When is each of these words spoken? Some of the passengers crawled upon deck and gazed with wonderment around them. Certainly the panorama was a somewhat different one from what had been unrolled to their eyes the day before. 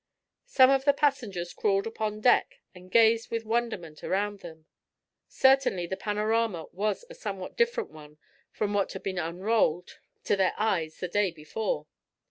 Some 0.47 0.71
of 0.71 0.83
the 0.85 0.95
passengers 0.95 1.53
crawled 1.53 1.85
upon 1.85 2.21
deck 2.21 2.55
and 2.73 2.89
gazed 2.89 3.29
with 3.29 3.45
wonderment 3.45 4.03
around 4.03 4.39
them. 4.39 4.65
Certainly 5.27 5.85
the 5.85 5.95
panorama 5.95 6.65
was 6.71 7.05
a 7.11 7.13
somewhat 7.13 7.55
different 7.55 7.91
one 7.91 8.17
from 8.51 8.73
what 8.73 8.93
had 8.93 9.03
been 9.03 9.19
unrolled 9.19 9.99
to 10.23 10.35
their 10.35 10.55
eyes 10.57 10.97
the 10.99 11.07
day 11.07 11.29
before. 11.29 11.85